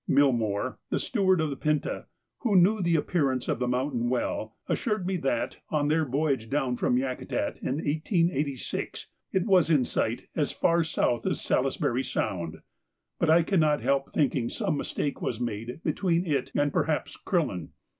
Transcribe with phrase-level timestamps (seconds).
[0.09, 2.07] Milmore, the steward of the 'Pinta,'
[2.39, 6.75] who knew the appearance of the mountain well, assured me that, on their voyage down
[6.75, 12.63] from Yakutat in 1886, it was in sight as far south as Salisbury Sound;
[13.19, 17.73] but I cannot help thinking some mistake was made between it and perhaps Crillon.